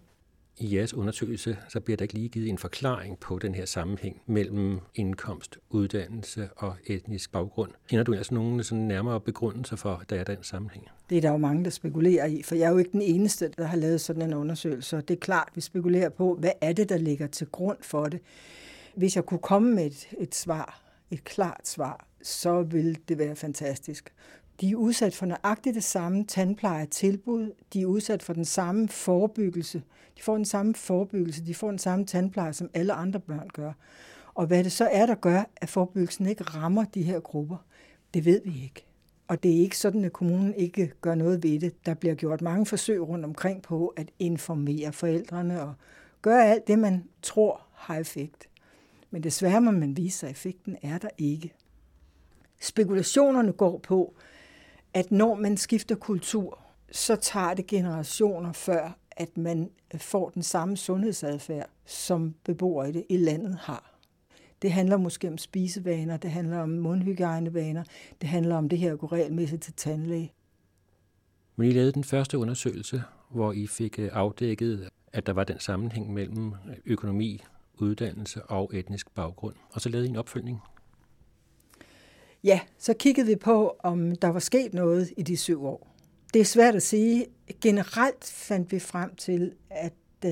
[0.59, 4.23] I jeres undersøgelse, så bliver der ikke lige givet en forklaring på den her sammenhæng
[4.27, 7.71] mellem indkomst, uddannelse og etnisk baggrund.
[7.89, 10.89] Kender du altså nogle sådan nærmere begrundelser for, at der er den sammenhæng?
[11.11, 13.49] Det er der jo mange, der spekulerer i, for jeg er jo ikke den eneste,
[13.49, 14.97] der har lavet sådan en undersøgelse.
[14.97, 18.21] Det er klart, vi spekulerer på, hvad er det, der ligger til grund for det.
[18.95, 23.37] Hvis jeg kunne komme med et, et svar, et klart svar, så ville det være
[23.37, 24.13] fantastisk.
[24.61, 27.53] De er udsat for nøjagtigt det samme tandplejetilbud.
[27.73, 29.83] De er udsat for den samme forebyggelse.
[30.17, 31.47] De får den samme forebyggelse.
[31.47, 33.73] De får den samme tandpleje, som alle andre børn gør.
[34.35, 37.57] Og hvad det så er, der gør, at forebyggelsen ikke rammer de her grupper,
[38.15, 38.87] det ved vi ikke.
[39.29, 41.87] Og det er ikke sådan, at kommunen ikke gør noget ved det.
[41.87, 45.75] Der bliver gjort mange forsøg rundt omkring på at informere forældrene og
[46.23, 48.49] gøre alt det, man tror har effekt.
[49.11, 51.53] Men desværre må man vise sig, at effekten er der ikke.
[52.61, 54.15] Spekulationerne går på,
[54.97, 56.59] at når man skifter kultur,
[56.93, 62.93] så tager det generationer før, at man øh, får den samme sundhedsadfærd, som beboere i
[62.93, 63.99] det i landet har.
[64.63, 67.85] Det handler måske om spisevaner, det handler om mundhygiejnevaner,
[68.21, 70.33] det handler om det her at gå regelmæssigt til tandlæge.
[71.57, 75.59] Men I lavede den første undersøgelse, hvor I fik øh, afdækket, at der var den
[75.59, 77.43] sammenhæng mellem øh, økonomi,
[77.75, 79.55] uddannelse og etnisk baggrund.
[79.73, 80.61] Og så lavede I en opfølgning.
[82.47, 85.89] Ja, så kiggede vi på, om der var sket noget i de syv år.
[86.35, 87.27] Det er svært at sige.
[87.61, 89.93] Generelt fandt vi frem til, at
[90.25, 90.31] øh,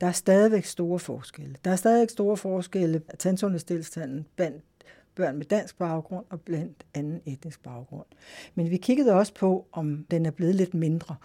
[0.00, 1.56] der er stadigvæk store forskelle.
[1.64, 4.64] Der er stadigvæk store forskelle af tandsundhedstilstanden blandt
[5.14, 8.06] børn med dansk baggrund og blandt anden etnisk baggrund.
[8.54, 11.16] Men vi kiggede også på, om den er blevet lidt mindre.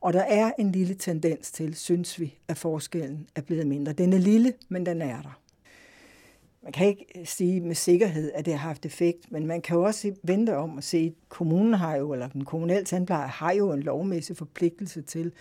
[0.00, 3.92] Og der er en lille tendens til, synes vi, at forskellen er blevet mindre.
[3.92, 5.40] Den er lille, men den er der.
[6.62, 9.76] Man kan ikke øh, sige med sikkerhed, at det har haft effekt, men man kan
[9.76, 13.52] jo også vente om at se, at kommunen har jo, eller den kommunale tandpleje har
[13.52, 15.32] jo en lovmæssig forpligtelse til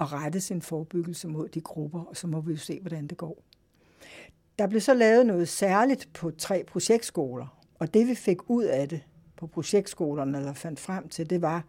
[0.00, 3.18] at rette sin forebyggelse mod de grupper, og så må vi jo se, hvordan det
[3.18, 3.42] går.
[4.58, 8.88] Der blev så lavet noget særligt på tre projektskoler, og det vi fik ud af
[8.88, 9.00] det
[9.36, 11.64] på projektskolerne, eller fandt frem til, det var,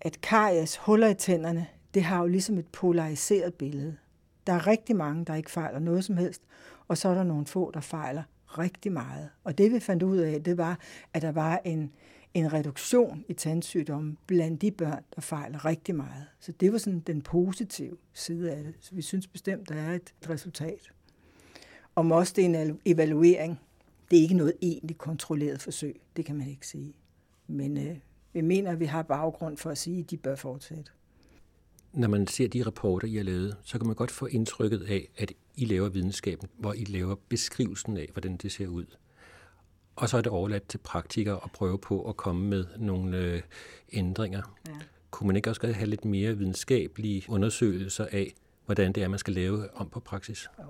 [0.00, 3.96] at karies huller i tænderne, det har jo ligesom et polariseret billede.
[4.46, 6.42] Der er rigtig mange, der ikke fejler noget som helst,
[6.88, 8.22] og så er der nogle få, der fejler
[8.58, 9.30] rigtig meget.
[9.44, 10.78] Og det vi fandt ud af, det var,
[11.14, 11.92] at der var en,
[12.34, 16.26] en reduktion i tandsygdomme blandt de børn, der fejler rigtig meget.
[16.40, 18.74] Så det var sådan den positive side af det.
[18.80, 20.90] Så vi synes bestemt, der er et resultat.
[21.94, 23.60] Om også det er en evaluering.
[24.10, 26.00] Det er ikke noget egentlig kontrolleret forsøg.
[26.16, 26.94] Det kan man ikke sige.
[27.46, 27.96] Men øh,
[28.32, 30.90] vi mener, at vi har baggrund for at sige, at de bør fortsætte.
[31.96, 35.08] Når man ser de rapporter, I har lavet, så kan man godt få indtrykket af,
[35.16, 38.84] at I laver videnskaben, hvor I laver beskrivelsen af, hvordan det ser ud.
[39.96, 43.42] Og så er det overladt til praktikere at prøve på at komme med nogle øh,
[43.92, 44.56] ændringer.
[44.68, 44.72] Ja.
[45.10, 48.34] Kunne man ikke også have lidt mere videnskabelige undersøgelser af,
[48.66, 50.48] hvordan det er, man skal lave om på praksis?
[50.58, 50.64] Jo.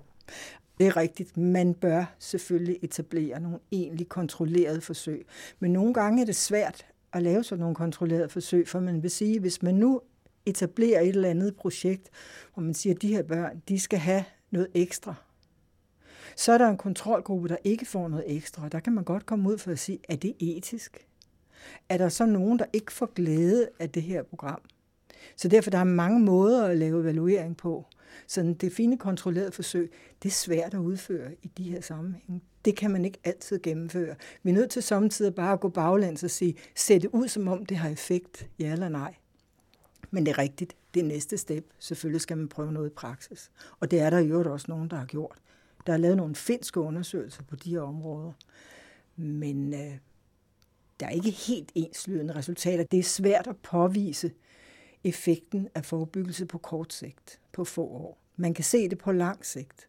[0.78, 1.36] Det er rigtigt.
[1.36, 5.26] Man bør selvfølgelig etablere nogle egentlig kontrollerede forsøg.
[5.58, 9.10] Men nogle gange er det svært at lave sådan nogle kontrollerede forsøg, for man vil
[9.10, 10.00] sige, hvis man nu
[10.46, 12.10] etablere et eller andet projekt,
[12.54, 15.14] hvor man siger, at de her børn, de skal have noget ekstra,
[16.36, 18.68] så er der en kontrolgruppe, der ikke får noget ekstra.
[18.68, 21.06] Der kan man godt komme ud for at sige, er det etisk?
[21.88, 24.60] Er der så nogen, der ikke får glæde af det her program?
[25.36, 27.86] Så derfor der er mange måder at lave evaluering på.
[28.26, 32.42] Så det fine kontrollerede forsøg, det er svært at udføre i de her sammenhænge.
[32.64, 34.14] Det kan man ikke altid gennemføre.
[34.42, 37.48] Vi er nødt til samtidig bare at gå baglæns og sige, ser det ud som
[37.48, 39.14] om det har effekt, ja eller nej.
[40.10, 41.64] Men det er rigtigt, det er næste step.
[41.78, 43.50] Selvfølgelig skal man prøve noget i praksis.
[43.80, 45.38] Og det er der i øvrigt også nogen, der har gjort.
[45.86, 48.32] Der er lavet nogle finske undersøgelser på de her områder.
[49.16, 49.98] Men øh,
[51.00, 52.84] der er ikke helt enslydende resultater.
[52.84, 54.30] Det er svært at påvise
[55.04, 58.18] effekten af forebyggelse på kort sigt, på få år.
[58.36, 59.88] Man kan se det på lang sigt.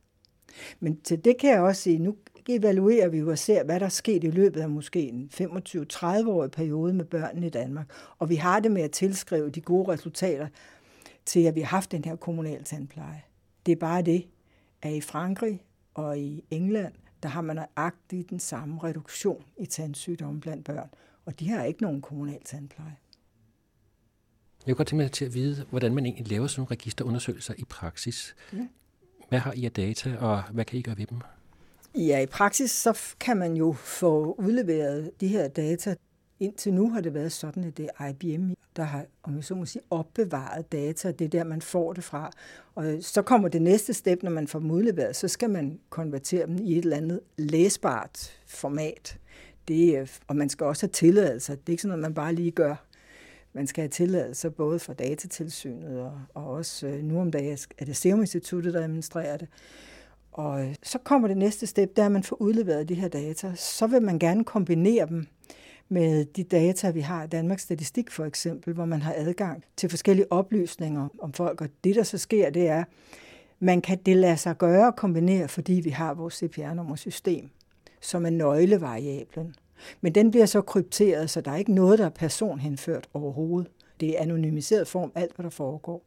[0.79, 2.17] Men til det kan jeg også sige, nu
[2.55, 6.51] evaluerer vi jo og ser, hvad der er sket i løbet af måske en 25-30-årig
[6.51, 7.89] periode med børnene i Danmark.
[8.17, 10.47] Og vi har det med at tilskrive de gode resultater
[11.25, 13.21] til, at vi har haft den her kommunale tandpleje.
[13.65, 14.27] Det er bare det,
[14.81, 20.39] at i Frankrig og i England, der har man nøjagtigt den samme reduktion i tandsygdomme
[20.41, 20.89] blandt børn.
[21.25, 22.95] Og de har ikke nogen kommunal tandpleje.
[24.67, 27.53] Jeg kunne godt tænke mig til at vide, hvordan man egentlig laver sådan nogle registerundersøgelser
[27.57, 28.35] i praksis.
[28.53, 28.67] Ja.
[29.29, 31.21] Hvad har I af data, og hvad kan I gøre ved dem?
[31.97, 35.95] Ja, i praksis så kan man jo få udleveret de her data.
[36.39, 39.55] Indtil nu har det været sådan, at det er IBM, der har, om jeg så
[39.55, 41.11] må sige, opbevaret data.
[41.11, 42.31] Det er der, man får det fra.
[42.75, 45.79] Og øh, så kommer det næste step, når man får dem udleveret, så skal man
[45.89, 49.17] konvertere dem i et eller andet læsbart format.
[49.67, 51.51] Det, øh, og man skal også have tilladelse.
[51.51, 52.75] Det er ikke sådan noget, man bare lige gør.
[53.53, 57.85] Man skal have tilladelse både fra datatilsynet og, og også øh, nu om dagen er
[57.85, 59.47] det Serum Instituttet, der administrerer det.
[60.37, 63.51] Og øh, så kommer det næste step, der at man får udleveret de her data.
[63.55, 65.27] Så vil man gerne kombinere dem
[65.89, 69.89] med de data, vi har i Danmarks Statistik for eksempel, hvor man har adgang til
[69.89, 71.61] forskellige oplysninger om folk.
[71.61, 72.83] Og det, der så sker, det er,
[73.59, 77.49] man kan det lade sig gøre og kombinere, fordi vi har vores CPR-nummersystem,
[78.01, 79.55] som er nøglevariablen.
[80.01, 83.71] Men den bliver så krypteret, så der er ikke noget, der er personhenført overhovedet.
[83.99, 86.03] Det er anonymiseret form, alt hvad der foregår.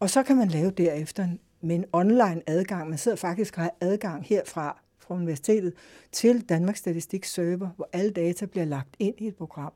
[0.00, 1.28] Og så kan man lave derefter
[1.60, 2.88] med en online adgang.
[2.88, 5.72] Man sidder faktisk og har adgang herfra fra universitetet
[6.12, 9.72] til Danmarks Statistik server, hvor alle data bliver lagt ind i et program.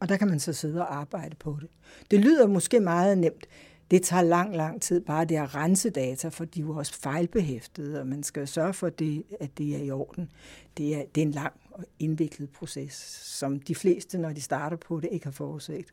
[0.00, 1.68] Og der kan man så sidde og arbejde på det.
[2.10, 3.46] Det lyder måske meget nemt.
[3.90, 7.00] Det tager lang, lang tid bare det at rense data, for de er jo også
[7.00, 10.30] fejlbehæftede, og man skal sørge for, det, at det er i orden.
[10.76, 14.76] Det er, det er en lang og indviklet proces, som de fleste, når de starter
[14.76, 15.92] på det, ikke har forudset.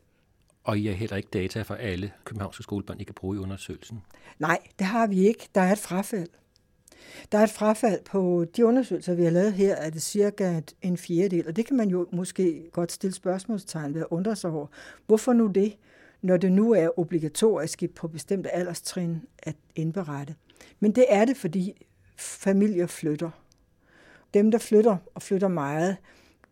[0.70, 4.02] Og I har heller ikke data for alle københavnske skolebørn, I kan bruge i undersøgelsen?
[4.38, 5.48] Nej, det har vi ikke.
[5.54, 6.28] Der er et frafald.
[7.32, 10.96] Der er et frafald på de undersøgelser, vi har lavet her, er det cirka en
[10.96, 14.66] fjerdedel, og det kan man jo måske godt stille spørgsmålstegn ved at undre sig over.
[15.06, 15.76] Hvorfor nu det,
[16.22, 20.34] når det nu er obligatorisk på bestemte alderstrin at indberette?
[20.80, 23.30] Men det er det, fordi familier flytter.
[24.34, 25.96] Dem, der flytter og flytter meget,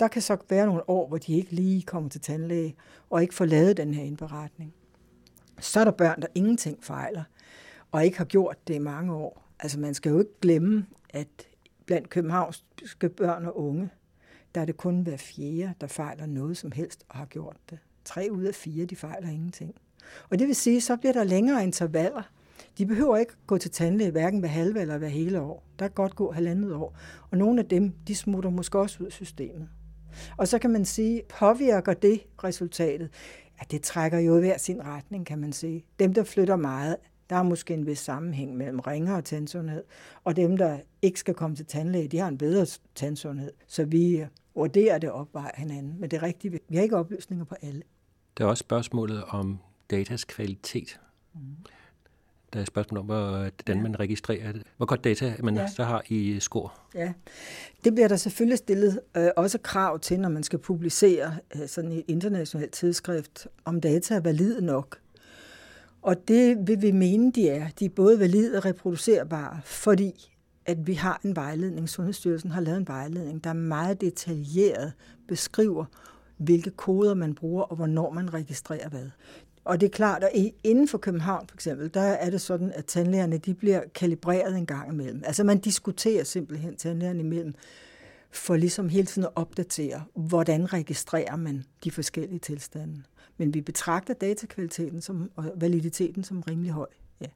[0.00, 2.76] der kan så være nogle år, hvor de ikke lige kommer til tandlæge,
[3.10, 4.74] og ikke får lavet den her indberetning.
[5.60, 7.22] Så er der børn, der ingenting fejler,
[7.92, 9.44] og ikke har gjort det i mange år.
[9.60, 11.28] Altså man skal jo ikke glemme, at
[11.86, 13.90] blandt københavnske børn og unge,
[14.54, 17.78] der er det kun hver fjerde, der fejler noget som helst og har gjort det.
[18.04, 19.74] Tre ud af fire, de fejler ingenting.
[20.30, 22.22] Og det vil sige, så bliver der længere intervaller.
[22.78, 25.64] De behøver ikke gå til tandlæge hverken hver halve eller hver hele år.
[25.78, 26.98] Der kan godt gå halvandet år.
[27.30, 29.68] Og nogle af dem, de smutter måske også ud af systemet.
[30.36, 33.10] Og så kan man sige, påvirker det resultatet?
[33.60, 35.84] Ja, det trækker jo i hver sin retning, kan man sige.
[35.98, 36.96] Dem, der flytter meget,
[37.30, 39.84] der er måske en vis sammenhæng mellem ringer og tandsundhed,
[40.24, 43.52] og dem, der ikke skal komme til tandlæge, de har en bedre tandsundhed.
[43.66, 46.00] Så vi vurderer det opvejer hinanden.
[46.00, 47.82] Men det er rigtigt, vi har ikke oplysninger på alle.
[48.38, 49.58] Der er også spørgsmålet om
[49.90, 51.00] datas kvalitet.
[51.34, 51.40] Mm.
[52.52, 54.62] Der er spørgsmål om, hvordan man registrerer det.
[54.76, 55.68] Hvor godt data man ja.
[55.68, 56.80] så har i skor.
[56.94, 57.12] Ja,
[57.84, 61.92] det bliver der selvfølgelig stillet øh, også krav til, når man skal publicere øh, sådan
[61.92, 64.98] et internationalt tidsskrift, om data er valide nok.
[66.02, 67.68] Og det vil vi mene, de er.
[67.78, 70.34] De er både valide og reproducerbare, fordi
[70.66, 71.88] at vi har en vejledning.
[71.88, 74.92] Sundhedsstyrelsen har lavet en vejledning, der er meget detaljeret
[75.28, 75.84] beskriver,
[76.36, 79.10] hvilke koder man bruger, og hvornår man registrerer hvad.
[79.68, 82.84] Og det er klart, at inden for København for eksempel, der er det sådan, at
[82.84, 85.22] tandlægerne de bliver kalibreret en gang imellem.
[85.24, 87.54] Altså man diskuterer simpelthen tandlægerne imellem,
[88.30, 93.02] for ligesom hele tiden at opdatere, hvordan registrerer man de forskellige tilstande.
[93.36, 96.88] Men vi betragter datakvaliteten som, og validiteten som rimelig høj.
[97.20, 97.26] Ja.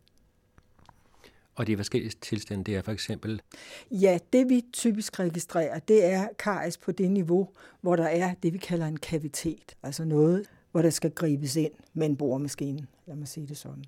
[1.54, 3.42] Og de forskellige tilstande, det er for eksempel?
[3.90, 7.48] Ja, det vi typisk registrerer, det er karies på det niveau,
[7.80, 9.76] hvor der er det, vi kalder en kavitet.
[9.82, 13.84] Altså noget, hvor der skal gribes ind med en boremaskine, lad mig sige det sådan.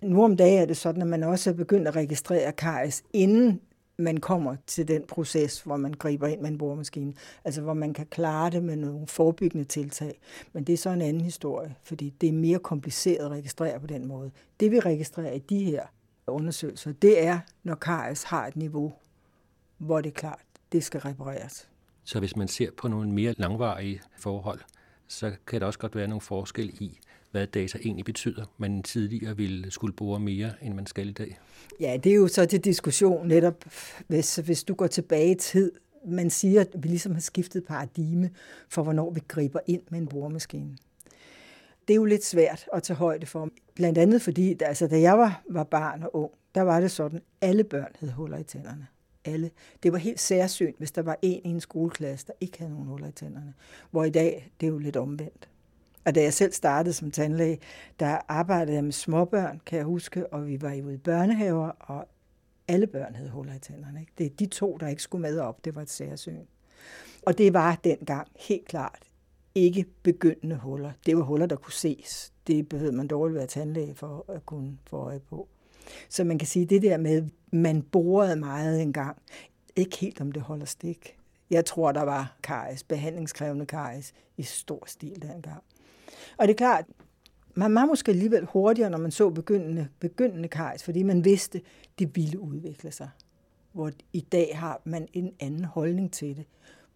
[0.00, 3.60] Nu om dagen er det sådan, at man også er begyndt at registrere karies, inden
[3.96, 7.12] man kommer til den proces, hvor man griber ind med en boremaskine.
[7.44, 10.20] Altså hvor man kan klare det med nogle forebyggende tiltag.
[10.52, 13.86] Men det er så en anden historie, fordi det er mere kompliceret at registrere på
[13.86, 14.30] den måde.
[14.60, 15.82] Det vi registrerer i de her
[16.26, 18.92] undersøgelser, det er, når karies har et niveau,
[19.78, 21.68] hvor det er klart, det skal repareres.
[22.04, 24.60] Så hvis man ser på nogle mere langvarige forhold,
[25.12, 26.98] så kan der også godt være nogle forskel i,
[27.30, 28.44] hvad data egentlig betyder.
[28.58, 31.40] Man tidligere ville skulle bruge mere, end man skal i dag.
[31.80, 33.64] Ja, det er jo så til diskussion netop,
[34.06, 35.72] hvis, hvis du går tilbage i tid.
[36.06, 38.30] Man siger, at vi ligesom har skiftet paradigme
[38.68, 40.76] for, hvornår vi griber ind med en boremaskine.
[41.88, 43.48] Det er jo lidt svært at tage højde for.
[43.74, 47.16] Blandt andet fordi, altså, da jeg var, var barn og ung, der var det sådan,
[47.18, 48.86] at alle børn havde huller i tænderne
[49.24, 49.50] alle.
[49.82, 52.88] Det var helt særsynt, hvis der var en i en skoleklasse, der ikke havde nogen
[52.88, 53.54] huller i tænderne.
[53.90, 55.48] Hvor i dag, det er jo lidt omvendt.
[56.04, 57.58] Og da jeg selv startede som tandlæge,
[58.00, 62.08] der arbejdede jeg med småbørn, kan jeg huske, og vi var ude i børnehaver, og
[62.68, 64.00] alle børn havde huller i tænderne.
[64.00, 64.12] Ikke?
[64.18, 66.44] Det er de to, der ikke skulle med op, det var et særsyn.
[67.22, 69.02] Og det var dengang helt klart
[69.54, 70.92] ikke begyndende huller.
[71.06, 72.32] Det var huller, der kunne ses.
[72.46, 75.48] Det behøvede man dårligt være tandlæge for at kunne få øje på.
[76.08, 79.16] Så man kan sige, det der med, man borede meget engang,
[79.76, 81.16] ikke helt om det holder stik.
[81.50, 85.62] Jeg tror, der var karies, behandlingskrævende karies, i stor stil dengang.
[86.36, 86.84] Og det er klart,
[87.54, 91.60] man var måske alligevel hurtigere, når man så begyndende, begyndende karies, fordi man vidste,
[91.98, 93.08] det ville udvikle sig.
[93.72, 96.44] Hvor i dag har man en anden holdning til det.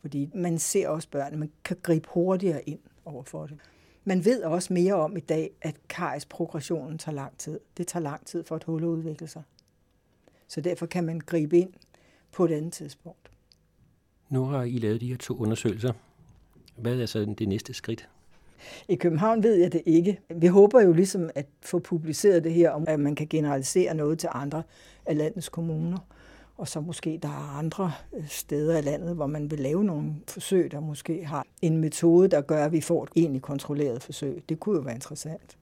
[0.00, 3.58] Fordi man ser også børn, man kan gribe hurtigere ind over for det.
[4.08, 7.60] Man ved også mere om i dag, at kariesprogressionen tager lang tid.
[7.76, 9.42] Det tager lang tid for et hul at udvikle sig.
[10.48, 11.72] Så derfor kan man gribe ind
[12.32, 13.30] på et andet tidspunkt.
[14.28, 15.92] Nu har I lavet de her to undersøgelser.
[16.76, 18.08] Hvad er så det næste skridt?
[18.88, 20.20] I København ved jeg det ikke.
[20.34, 24.18] Vi håber jo ligesom at få publiceret det her, om at man kan generalisere noget
[24.18, 24.62] til andre
[25.06, 25.98] af landets kommuner.
[26.56, 30.14] Og så måske der er andre øh, steder i landet, hvor man vil lave nogle
[30.28, 34.44] forsøg, der måske har en metode, der gør, at vi får et egentlig kontrolleret forsøg.
[34.48, 35.58] Det kunne jo være interessant.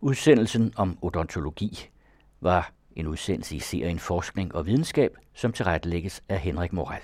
[0.00, 1.90] Udsendelsen om odontologi
[2.40, 7.02] var en udsendelse i serien Forskning og Videnskab, som tilrettelægges af Henrik Moral.